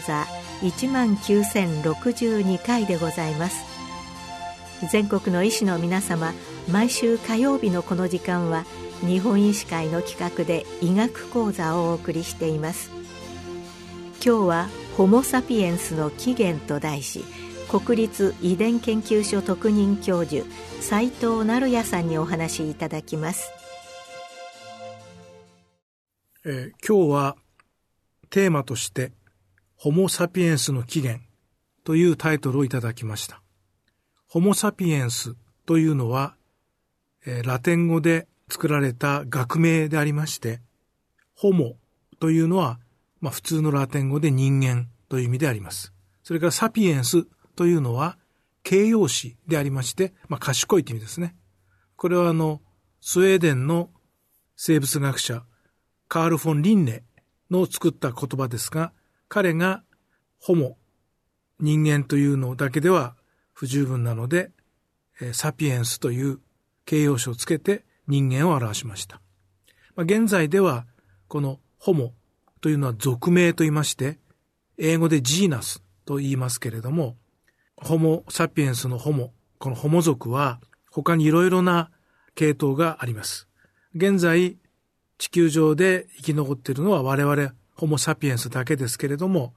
[0.00, 0.26] 座
[0.62, 3.64] 19,062回でございます。
[4.90, 6.32] 全国の医師の皆様
[6.70, 8.64] 毎週火曜日のこの時間は
[9.00, 12.90] 日本医師会の企画で医学講座をお送りしています。
[14.24, 17.24] 今日はホモ・サピエンスの起源と題し
[17.70, 20.44] 国立遺伝研究所特任教授
[20.80, 23.50] 斉藤成也さんにお話しいただきます、
[26.44, 27.36] えー、今日は
[28.28, 29.12] テーマとして
[29.82, 31.24] ホモ・サピエンスの起源
[31.84, 33.40] というタイトルをいただきました
[34.28, 36.36] ホモ・サピエンスというのは、
[37.24, 40.60] えー、ラテン語で作られた学名でありまして
[41.34, 41.76] ホモ
[42.18, 42.78] というのは、
[43.22, 47.26] まあ、普通のラテン語で人間という意味でありますそれからサピエンス
[47.56, 48.18] というのは
[48.64, 51.34] 形容詞でありまして、まあ、賢いという意味ですね。
[51.96, 52.60] これはあの、
[53.00, 53.88] スウェーデンの
[54.56, 55.42] 生物学者、
[56.08, 57.02] カール・フォン・リンネ
[57.50, 58.92] の作った言葉ですが、
[59.30, 59.84] 彼が
[60.40, 60.76] ホモ、
[61.60, 63.14] 人間というのだけでは
[63.52, 64.50] 不十分なので、
[65.32, 66.40] サピエンスという
[66.84, 69.20] 形容詞をつけて人間を表しました。
[69.94, 70.84] まあ、現在では、
[71.28, 72.12] このホモ
[72.60, 74.18] というのは俗名と言いまして、
[74.78, 77.16] 英語でジーナスと言いますけれども、
[77.76, 81.92] ホモ・サピエンスのホモ、このホモ族は他にいろいろな
[82.34, 83.46] 系統があります。
[83.94, 84.56] 現在、
[85.18, 89.54] 地球上で生き残っているのは我々ホモ・サピエンスだけですけれども、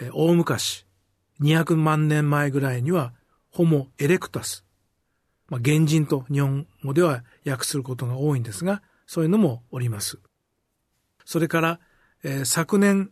[0.00, 0.86] え大昔、
[1.42, 3.12] 200万年前ぐらいには
[3.50, 4.64] ホモ・エレクタス、
[5.50, 10.18] まあ、原人と日本語では訳することが多いんですが、そういうのもおります。
[11.26, 11.80] それから、
[12.22, 13.10] えー、昨年、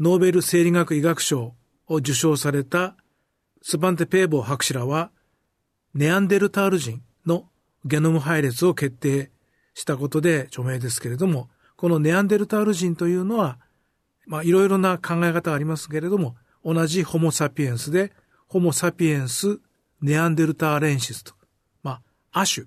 [0.00, 1.54] ノーベル生理学医学賞
[1.86, 2.96] を受賞された
[3.60, 5.10] スバンテ・ペーボー博士らは、
[5.92, 7.50] ネアンデルタール人の
[7.84, 9.30] ゲノム配列を決定
[9.74, 13.58] したことで著名ですけれども、このネアンデルタール人というのは、
[14.26, 18.12] まあいろいろな考え方がありますけれども、同じホモ・サピエンスで、
[18.48, 19.60] ホモ・サピエンス・
[20.00, 21.34] ネアンデルターレンシスと、
[21.82, 22.00] ま
[22.32, 22.66] あ、亜種。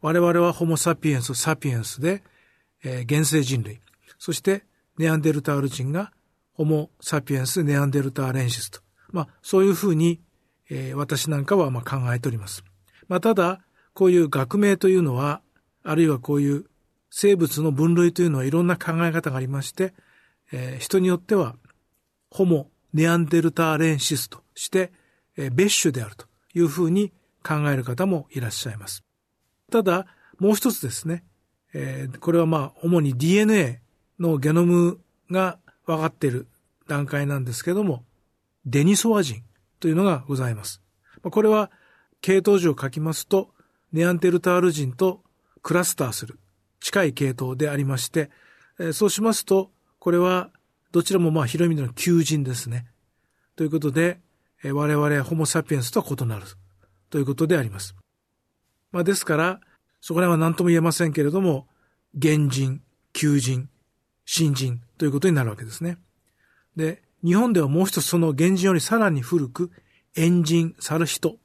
[0.00, 2.22] 我々はホモ・サピエンス・サピエンスで、
[2.84, 3.80] えー、原生人類。
[4.18, 4.64] そして、
[4.98, 6.12] ネアンデルタール人が、
[6.52, 8.80] ホモ・サピエンス・ネアンデルターレンシスと。
[9.12, 10.20] まあ、そういうふうに
[10.70, 12.64] えー、私なんかはまあ考えております。
[13.08, 13.60] まあ、ただ、
[13.94, 15.40] こういう学名というのは、
[15.82, 16.66] あるいはこういう
[17.10, 19.94] 生物の分類というのはいろんな考え方がありまして、
[20.52, 21.56] えー、人によっては、
[22.30, 24.92] ホモ・ネアンデルターレンシスとして、
[25.36, 29.04] えー、別種であるというふうに考える方もいらっしゃいます。
[29.70, 30.06] ただ、
[30.38, 31.24] もう一つですね、
[31.74, 33.80] えー、これはまあ、主に DNA
[34.18, 35.00] のゲノム
[35.30, 36.46] が分かっている
[36.86, 38.04] 段階なんですけども、
[38.64, 39.42] デニソワ人
[39.80, 40.82] というのがございます。
[41.22, 41.70] これは
[42.20, 43.50] 系統樹を書きますと、
[43.92, 45.22] ネアンテルタール人と
[45.62, 46.38] クラスターする
[46.80, 48.30] 近い系統でありまして、
[48.92, 50.50] そうしますと、これは
[50.92, 52.86] どちらもまあ広い意味での求人ですね。
[53.56, 54.20] ということで、
[54.64, 56.44] 我々ホモ・サピエンスとは異なる
[57.10, 57.94] ということであります。
[58.90, 59.60] まあ、ですから、
[60.00, 61.68] そこら辺は何とも言えませんけれども、
[62.20, 62.82] 原人、
[63.12, 63.68] 求人、
[64.24, 65.98] 新人ということになるわけですね。
[66.76, 69.70] で、日本ではもう一つその原人よりさらに古く、
[70.16, 71.36] エンジン、サルヒト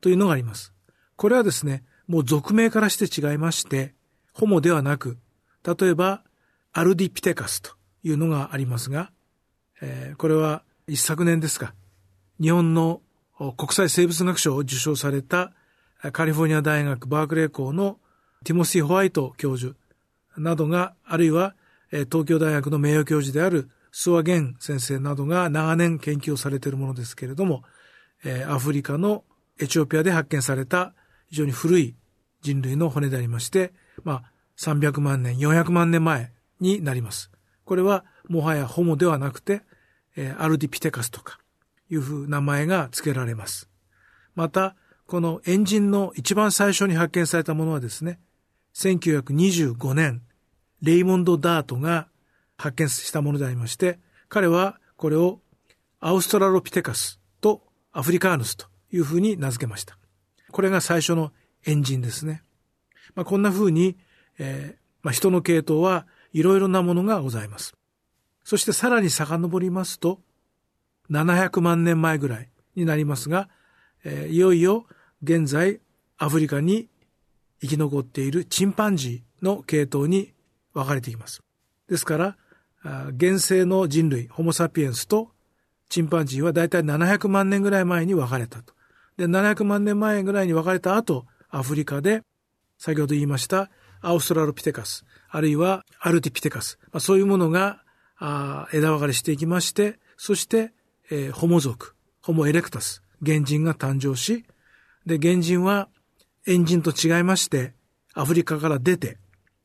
[0.00, 0.72] というのがあります。
[1.16, 3.94] これはですね、もう俗名からして違いまして、
[4.32, 5.18] ホモではなく、
[5.64, 6.22] 例えば、
[6.72, 7.72] アルディピテカスと
[8.02, 9.10] というのがありますが、
[9.80, 11.74] えー、これは一昨年ですか、
[12.40, 13.00] 日本の
[13.56, 15.52] 国際生物学賞を受賞された
[16.12, 17.98] カリフォルニア大学バークレー校の
[18.44, 19.74] ティモシー・ホワイト教授
[20.36, 21.54] などが、あるいは
[21.90, 27.64] 東京大学の名誉教授である諏訪源先生などが長年研究をされているものですけれども、
[28.48, 29.24] アフリカの
[29.58, 30.94] エチオピアで発見された
[31.28, 31.96] 非常に古い
[32.42, 33.72] 人類の骨でありまして、
[34.04, 37.30] まあ、300万年、400万年前になります。
[37.70, 39.62] これはもはやホモではなくて、
[40.16, 41.38] え、アルディピテカスとか
[41.88, 43.70] いうふう名前が付けられます。
[44.34, 44.74] また、
[45.06, 48.18] このエンジンの一番最初に発見されたものはですね、
[48.74, 50.20] 1925年、
[50.82, 52.08] レイモンド・ダートが
[52.56, 55.38] 発見したものでありまして、彼はこれを
[56.00, 57.62] アウストラロピテカスと
[57.92, 59.96] アフリカーヌスというふうに名付けました。
[60.50, 61.30] これが最初の
[61.64, 62.42] エンジンですね。
[63.14, 63.96] まあ、こんなふうに、
[64.40, 67.74] えーまあ、人の系統はいろいろなものがございます。
[68.44, 70.20] そしてさらに遡りますと、
[71.10, 73.48] 700万年前ぐらいになりますが、
[74.04, 74.86] えー、いよいよ
[75.22, 75.80] 現在
[76.18, 76.88] アフリカに
[77.60, 80.32] 生き残っているチンパンジーの系統に
[80.72, 81.42] 分かれています。
[81.88, 82.36] ですから、
[83.14, 85.32] 現世の人類、ホモ・サピエンスと
[85.90, 88.72] チンパンジーはだいたい700万年ぐらい前に分かれたと。
[89.16, 92.22] で、700万年前ぐらいに分かれた後、アフリカで、
[92.78, 97.82] 先ほど言いましたアウストラロピテカス、あるいはアルティピテカス、まあ、そういうものが
[98.18, 100.72] あ枝分かれしていきまして、そして、
[101.10, 104.44] えー、ホモ族、ホモエレクタス、原人が誕生し、
[105.06, 105.88] で、原人は
[106.46, 107.74] エンジンと違いまして、
[108.14, 109.18] アフリカから出て、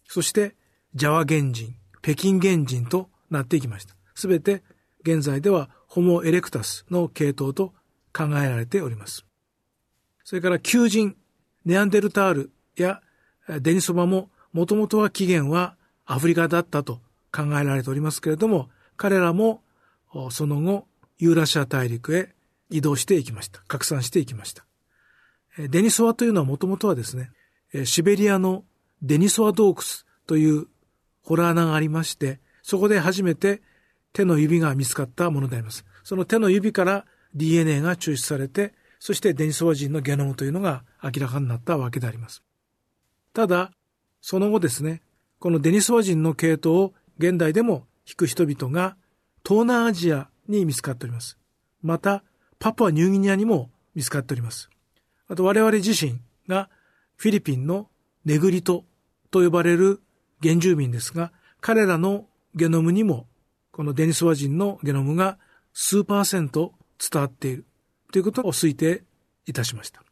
[0.07, 0.55] そして
[0.93, 3.95] ジャワ原人、北京原人となっていきました。
[4.13, 4.63] すべて
[5.01, 7.73] 現在ではホモエレクタスの系統と
[8.13, 9.25] 考えられております。
[10.23, 11.17] それから求人、
[11.65, 13.01] ネアンデルタールや
[13.47, 15.75] デニソバももともとは起源は
[16.05, 17.01] アフリカだったと
[17.31, 19.61] 考えられておりますけれども、彼らも
[20.31, 20.87] その後
[21.17, 22.33] ユーラシア大陸へ
[22.69, 23.61] 移動していきました。
[23.67, 24.65] 拡散していきました。
[25.57, 27.31] デニソワというのはもともとはですね、
[27.85, 28.63] シベリアの
[29.01, 29.75] デニソワ洞窟
[30.27, 30.67] という
[31.21, 33.61] ホラー穴がありまして、そこで初めて
[34.13, 35.85] 手の指が見つかったものであります。
[36.03, 42.41] その手の指から DNA が抽出されて、そしてデニソワ人のゲノムというのが明らかになったわけであります。
[43.35, 43.71] ただ、
[44.21, 45.01] その後ですね、
[45.39, 48.95] このデニソワ人の系統を現代でも引く人々が
[49.45, 51.37] 東南アジアに見つかっております。
[51.81, 52.23] また、
[52.59, 54.69] パプアニューギニアにも見つかっております。
[55.27, 56.69] あと我々自身が
[57.17, 57.89] フィリピンの
[58.23, 58.85] ネグリト
[59.31, 60.01] と呼ばれる
[60.41, 63.27] 原住民ですが、彼らのゲノムにも、
[63.73, 65.37] このデニソワ人のゲノムが
[65.73, 66.71] 数パーセント
[67.11, 67.65] 伝わっている
[68.13, 69.03] ということを推定
[69.45, 70.03] いたしました。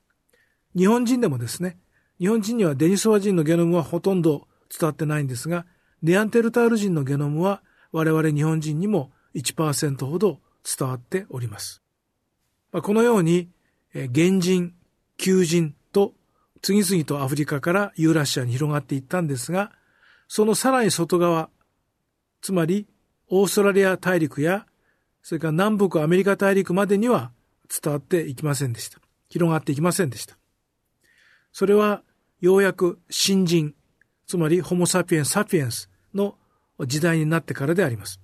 [0.75, 1.77] 日本人でもですね、
[2.23, 5.65] 日本人にはデニソワ人のゲノムはほとんど伝わってないんですが、
[6.01, 7.61] ネアンテルタール人のゲノムは
[7.91, 11.81] 我々日本人にも1%ほど伝わっております。
[12.71, 13.49] このように、
[13.93, 14.73] 原人、
[15.17, 16.13] 求人と
[16.61, 19.73] 次々とアフリカからユーラシアに広がっていったんですが、
[20.29, 21.49] そのさらに外側、
[22.39, 22.87] つまり
[23.27, 24.65] オーストラリア大陸や、
[25.23, 27.33] それから南北アメリカ大陸までには
[27.67, 28.99] 伝わっていきませんでした。
[29.27, 30.37] 広がっていきませんでした。
[31.51, 32.01] それは
[32.43, 33.73] ようやく新人、
[34.27, 36.35] つまりホモサピエンサピエンスの
[36.81, 38.19] 時代になってからであります。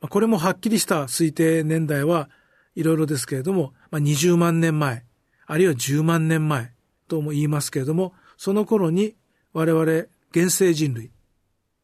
[0.00, 2.30] これもはっきりした推定年代は
[2.74, 5.04] いろいろですけれども、20万年前、
[5.44, 6.72] あるいは10万年前
[7.08, 9.16] とも言いますけれども、その頃に
[9.52, 9.84] 我々
[10.32, 11.10] 原生人類、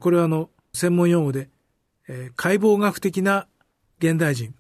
[0.00, 1.50] これはあの、専門用語で、
[2.34, 3.46] 解剖学的な
[3.98, 4.54] 現代人、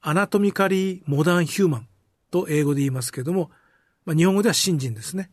[0.00, 1.88] アナトミカリー・モダン・ヒューマン
[2.30, 3.50] と英語で言いますけれども、
[4.06, 5.32] 日本語では新人ですね。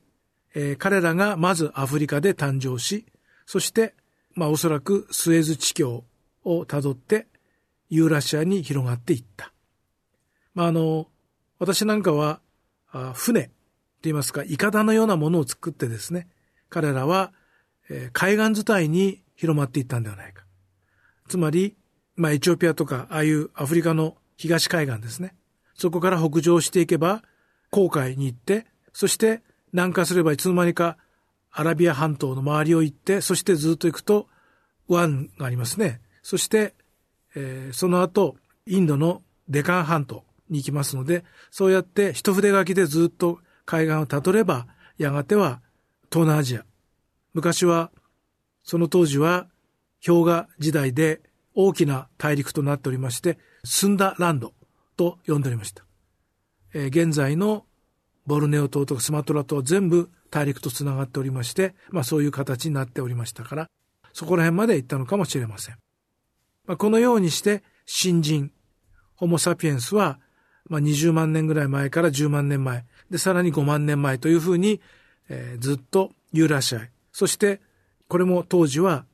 [0.56, 3.06] えー、彼らがまずアフリカで誕生し、
[3.46, 3.94] そして、
[4.34, 6.04] まあおそらくスエズ地境
[6.44, 7.28] をたどって
[7.90, 9.52] ユーラシアに広がっていった。
[10.54, 11.08] まあ、あの、
[11.60, 12.40] 私なんかは、
[12.92, 13.52] あ船って
[14.04, 16.28] 言いますか、イカダのようなものを作ってですね、
[16.70, 17.34] 彼らは、
[17.90, 20.46] えー、海岸伝いに広まっていったんではないか。
[21.28, 21.76] つまり、
[22.16, 25.36] まあ、エチオピアとか、ああいうアフリカの東海岸ですね。
[25.76, 27.24] そこから北上していけば、
[27.70, 29.42] 航海に行って、そして
[29.76, 30.98] 南下すればいつの間にか
[31.52, 34.28] アラビア半島の周りを行って、そしてずっと行くと
[34.88, 36.00] 湾がありますね。
[36.24, 36.74] そして、
[37.36, 44.68] えー、その後、インドのデカン半島に行きますので、そうやって一筆書きでずっと海岸をたどれば、
[44.98, 45.62] やがては
[46.10, 46.66] 東南アジア。
[47.34, 47.92] 昔は、
[48.64, 49.48] その当時は
[50.06, 51.22] 氷河時代で
[51.54, 54.54] 大きな大陸となっておりまして、スンダランド
[54.96, 55.84] と呼んでおりました。
[56.74, 57.65] えー、現在の
[58.26, 63.70] ボルネオ島とかスマトラ島は全部大陸とつながっておりまして、まあそういう形になっておりましたから、
[64.14, 65.76] そこら辺まで行ったのかもしれません。
[66.66, 68.52] まあ、このようにして新人、
[69.16, 70.20] ホモ・サピエンスは、
[70.68, 74.82] まあ、20万年ぐらい前から10万年前、で、さらに5万年前というふうに、
[75.30, 76.92] えー、ずっとユーラシアへ。
[77.12, 77.62] そして、
[78.08, 79.06] これも当時は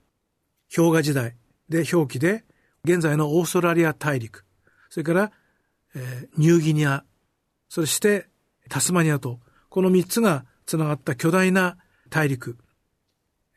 [0.74, 1.36] 氷河時代
[1.70, 2.46] で表記で、
[2.84, 4.46] 現在のオーストラリア大陸、
[4.90, 5.32] それから、
[5.94, 7.04] えー、ニューギニア、
[7.70, 8.28] そして
[8.72, 11.78] タスマニアと、この3つが繋がった巨大な
[12.10, 12.58] 大陸、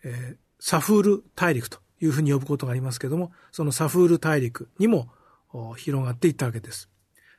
[0.02, 5.08] えー、サフール大陸というふうに呼ぶことがありますけれども、そのサフール大陸にも
[5.76, 6.90] 広がっていったわけです。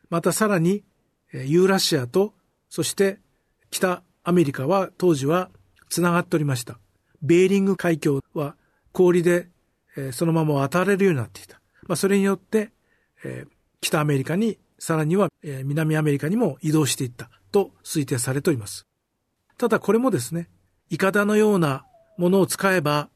[0.10, 0.86] またさらに、
[1.34, 2.34] ユーラシアと、
[2.70, 3.20] そして
[3.72, 5.50] 北アメリカは当時は
[5.90, 6.80] 繋がっておりました。
[7.22, 8.56] ベーリング海峡は
[8.94, 9.50] 氷で
[10.14, 11.60] そのまま渡れるようになっていた。
[11.88, 12.72] まあ、それによって、
[13.82, 18.86] 北アメリカに、さらには南アメリカにも移動していったと推定されております。
[19.58, 20.50] ただこれもですね、
[20.90, 21.86] イカダのような
[22.18, 23.08] ものを使えば、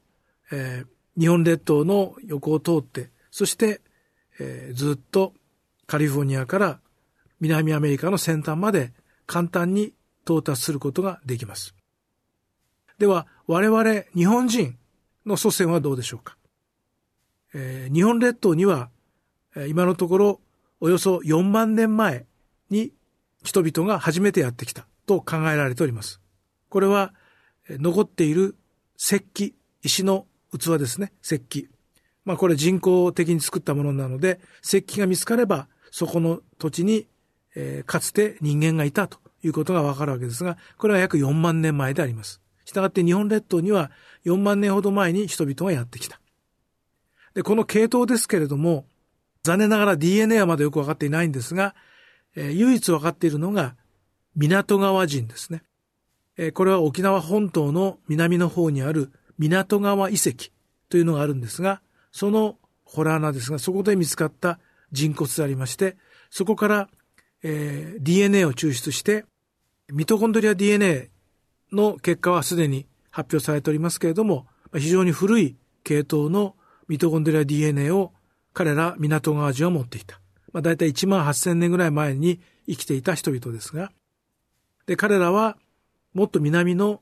[0.50, 3.82] えー、日本列島の横を通って、そして、
[4.38, 5.34] えー、ずっと
[5.86, 6.80] カリフォルニアから
[7.38, 8.94] 南アメリカの先端まで
[9.26, 9.92] 簡単に
[10.24, 11.74] 到達することができます。
[12.98, 14.78] では、我々日本人
[15.26, 16.38] の祖先はどうでしょうか、
[17.52, 18.88] えー、日本列島には、
[19.68, 20.40] 今のところ
[20.80, 22.24] およそ4万年前
[22.70, 22.92] に
[23.42, 26.20] 人々が初めてやってきたと考えられております。
[26.68, 27.14] これは
[27.68, 28.56] 残っている
[28.98, 31.68] 石器、石の器ですね、石器。
[32.24, 37.06] まあこれ人工的に作ったものなので、石器が見つかれば、そこの土地に、
[37.56, 42.40] えー、かつて人間がいたということがわかるわけですが、これは約4万年前であります。
[42.64, 43.90] したがって日本列島には
[44.24, 46.20] 4万年ほど前に人々がやってきた。
[47.34, 48.86] で、この系統ですけれども、
[49.42, 51.74] 残念ながら DNA はまだよくわかっていないんですが、
[52.36, 53.76] え、唯一わかっているのが
[54.36, 55.62] 港川人ですね。
[56.36, 60.50] え、これは沖縄本島の南の方にある港川遺跡
[60.88, 61.82] というのがあるんですが、
[62.12, 64.58] そのホラー穴ですが、そこで見つかった
[64.92, 65.96] 人骨でありまして、
[66.30, 66.88] そこから、
[67.42, 69.24] えー、DNA を抽出して、
[69.92, 71.10] ミトコンドリア DNA
[71.72, 76.54] の結果はすでに発表されておりますけれども、非常に古い系統の
[76.88, 78.12] ミトコンドリア DNA を
[78.52, 80.19] 彼ら港川人は持っていた。
[80.52, 83.92] まあ、大体1万8000年ぐらい前に生きていた人々ですが、
[84.86, 85.56] で、彼らは
[86.14, 87.00] もっと南の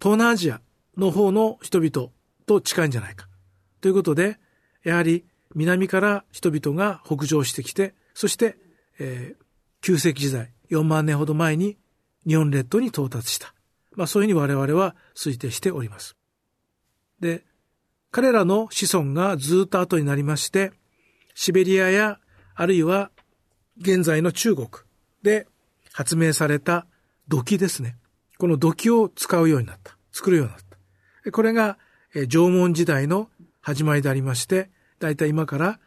[0.00, 0.60] 東南アジア
[0.96, 2.10] の方の人々
[2.46, 3.28] と近いんじゃないか。
[3.80, 4.38] ということで、
[4.82, 8.56] やはり南から人々が北上してきて、そして、
[8.98, 9.44] えー、
[9.82, 11.76] 旧石時代、4万年ほど前に
[12.26, 13.54] 日本列島に到達した。
[13.92, 16.16] まあそういうふうに我々は推定しております。
[17.20, 17.44] で、
[18.10, 20.72] 彼らの子孫がずっと後になりまして、
[21.34, 22.18] シベリアや、
[22.60, 23.10] あるいは
[23.80, 24.68] 現在の中国
[25.22, 25.46] で
[25.94, 26.86] 発明された
[27.26, 27.96] 土器ですね。
[28.36, 29.96] この土器を使うようになった。
[30.12, 30.60] 作るようになっ
[31.24, 31.32] た。
[31.32, 31.78] これが
[32.28, 33.30] 縄文時代の
[33.62, 35.80] 始まりでありまして、だいたい今から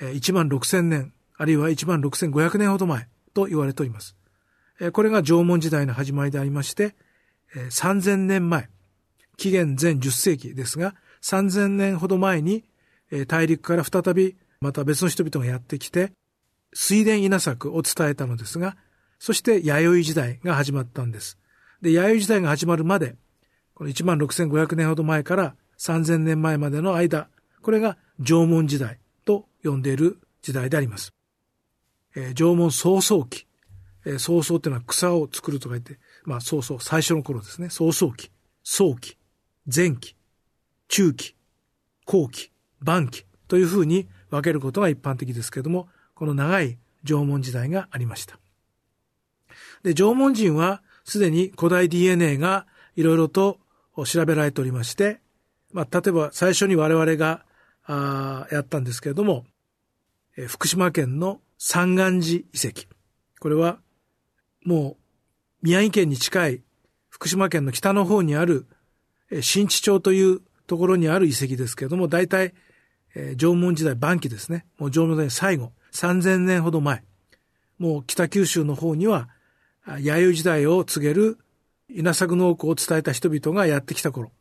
[0.00, 4.16] 1万6000年、あるいは1万6500年ほど前と言われております。
[4.94, 6.96] これが縄文時代の始まりでありまして、
[7.54, 8.70] 3000年前、
[9.36, 12.64] 紀元前10世紀ですが、3000年ほど前に
[13.28, 16.12] 大陸から再びまた別の人々がやってきて、
[16.72, 18.78] 水田稲作を伝えたのですが、
[19.18, 21.38] そして弥生時代が始まったんです。
[21.82, 23.16] で、弥生時代が始まるまで、
[23.74, 27.28] この16,500年ほど前から3000年前までの間、
[27.60, 31.12] これが縄文時代と呼んでいる時代であります。
[32.16, 33.46] えー、縄文創創期。
[34.06, 37.68] えー、っていうのは草を作るとか言って、まあ創創、最初の頃ですね。
[37.68, 38.30] 創創期、
[38.62, 39.18] 早期、
[39.66, 40.16] 前期、
[40.88, 41.34] 中期、
[42.06, 48.38] 後期、晩期というふうに分けることが一般的ですけれども、この長い縄文時代がありました。
[49.82, 53.58] で、縄文人はすでに古代 DNA がいろいろと
[54.04, 55.20] 調べられておりまして、
[55.72, 57.44] まあ、例えば最初に我々が
[57.86, 59.44] あやったんですけれども、
[60.36, 62.88] え福島県の三眼寺遺跡。
[63.38, 63.78] これは、
[64.64, 64.96] も
[65.62, 66.62] う、宮城県に近い
[67.08, 68.66] 福島県の北の方にある、
[69.30, 72.54] え新地町というところにある遺跡ですけれども、大体、
[73.14, 74.66] え縄文時代晩期ですね。
[74.78, 77.02] もう縄文時代最後、3000年ほど前。
[77.78, 79.28] もう北九州の方には、
[80.00, 81.38] 弥生時代を告げる
[81.88, 84.32] 稲作農耕を伝えた人々がやってきた頃、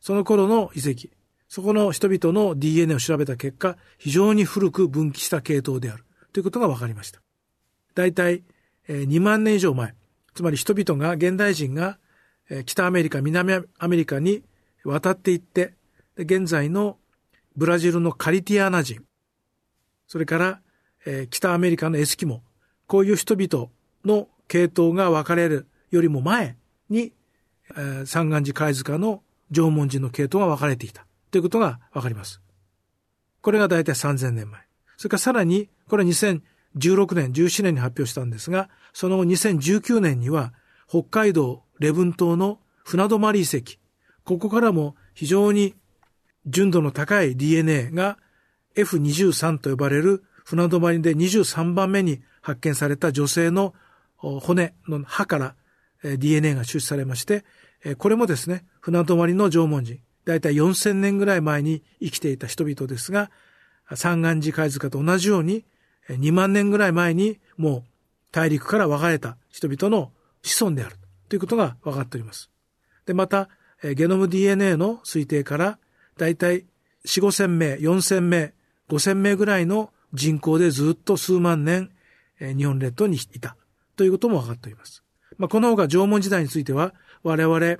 [0.00, 1.08] その頃の遺跡、
[1.48, 7.20] そこの人々の DNA を調べた結果、非常に古く分岐した系統であるということが分かりました。
[7.94, 8.44] 大体
[8.88, 9.94] 2万年以上前、
[10.34, 11.98] つまり人々が、現代人が
[12.66, 14.42] 北アメリカ、南アメリカに
[14.84, 15.74] 渡っていって、
[16.16, 16.98] 現在の
[17.60, 19.04] ブラジルのカリティアーナ人、
[20.06, 20.60] それから
[21.28, 22.42] 北アメリカのエスキモ、
[22.86, 23.68] こういう人々
[24.02, 26.56] の系統が分かれるよりも前
[26.88, 27.12] に、
[27.72, 32.40] えー、三眼寺貝塚の縄文人の系統が分かれていたということが分かります。
[33.42, 34.62] これが大体3000年前。
[34.96, 36.40] それからさらに、これは2016
[37.14, 40.54] 年、17年に発表したんですが、その後2019年には、
[40.88, 43.72] 北海道礼文島の船泊遺跡、
[44.24, 45.74] ここからも非常に
[46.46, 48.18] 純度の高い DNA が
[48.76, 53.74] F23 と呼ばれる船泊で23番目に発見された女性の
[54.16, 55.54] 骨の歯から
[56.02, 57.44] DNA が出されまして、
[57.98, 63.30] これもですね、船泊まりの縄文人、だいたい4000年ぐらい前に生きていた人々ですが、
[63.94, 65.64] 三眼寺貝塚と同じように、
[66.08, 67.84] 2万年ぐらい前にもう
[68.32, 70.10] 大陸から分かれた人々の
[70.42, 70.96] 子孫である
[71.28, 72.50] ということが分かっております。
[73.06, 73.48] で、また、
[73.94, 75.78] ゲノム DNA の推定から、
[76.20, 76.66] だいたい
[77.06, 78.52] 4、5千名、4千名、
[78.90, 81.90] 5千名ぐらいの人口でずっと数万年、
[82.38, 83.56] 日本列島にいた
[83.96, 85.02] ということも分かっております。
[85.38, 87.78] まあ、この他縄文時代については、我々、え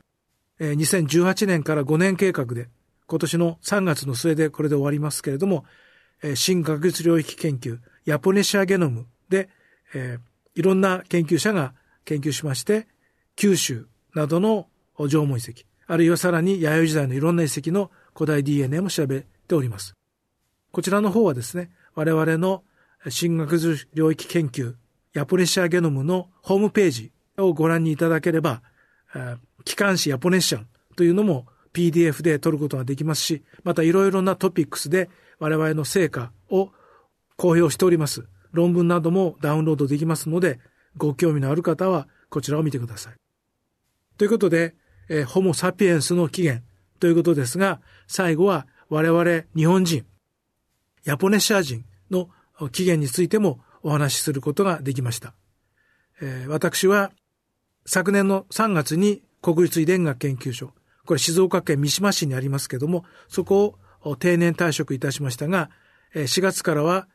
[0.61, 2.69] ー、2018年から5年計画で、
[3.07, 5.65] 今年の3月の末でこれで終わりますけれども、
[6.35, 9.51] 新学術領域研究、ヤポネシアゲノムで、
[9.95, 12.87] えー、いろんな研究者が研究しまして、
[13.37, 14.69] 九州などの
[14.99, 19.95] 縄文遺跡、あるいはさらに弥生時代のいろんな遺跡の古代 DNA も調べております。
[20.73, 22.63] こちらの方はですね、我々の
[23.09, 24.75] 新学術領域研究、
[25.15, 28.63] ヤポネシアゲノムのホームページをご覧にいただければ、
[29.65, 36.71] 機関誌ヤポネシャンというのも PDF で取ることができますし、またいろいろなトピックスで我々の成果を
[37.37, 38.27] 公表しております。
[38.53, 40.59] 論文などもダウンロードできますので、
[40.97, 43.15] ご興味のある方はこちらを見てください。
[44.19, 44.75] ということで、
[45.09, 46.65] えー、ホモ・サピエンスの起源
[47.01, 50.05] ということですが、最後は我々日本人、
[51.05, 52.29] ヤポネシア人の
[52.73, 55.35] 起源についてもお話しすることができました。
[56.21, 57.11] えー、私は
[57.87, 60.73] 昨年の3月に国立遺伝学研究所、
[61.07, 65.71] これ静岡県三島市にありますけども、そこを定年退職いたしましたが、
[66.15, 67.09] 4月からは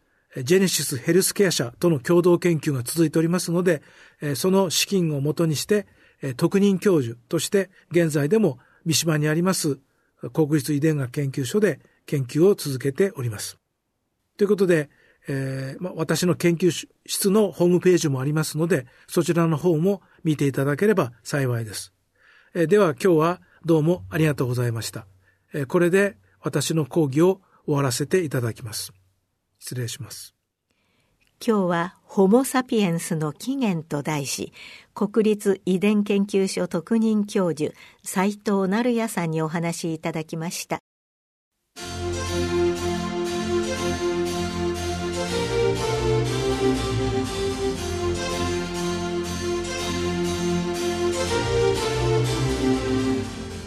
[0.44, 3.84] ジェネシスヘルスケア社との共同研究が続いておりますので、
[4.36, 5.86] その資金をもとにして、
[6.38, 9.80] 特任教授として現在でも三島にあります
[10.34, 13.58] 国立遺伝学研究所で研究を続けております。
[14.38, 14.89] ということで、
[15.27, 16.72] えーま、私の研究
[17.06, 21.94] 室のホームページもありますので、そちらの方も見ていただければ幸いです。
[22.54, 25.08] えー、では今日はどうもありがとうございました。
[25.54, 28.94] えー、これで私の講義を終わらせていただきます。
[29.60, 30.35] 失礼します。
[31.46, 34.54] 今日はホモ・サピエンスの起源と題し、
[34.94, 37.74] 国立遺伝研究所特任教授、
[38.04, 40.80] 斉藤成也さんにお話いただきました。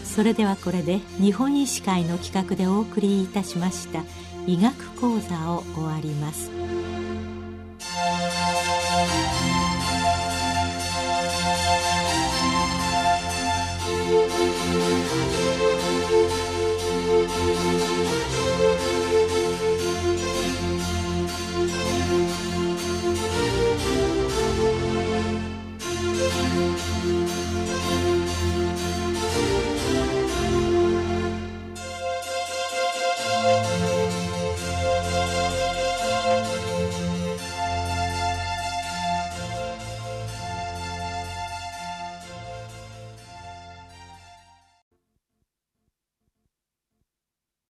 [0.03, 4.03] それではこれで日本医師会の企画でお送りいたしました
[4.45, 6.51] 医学講座を終わります。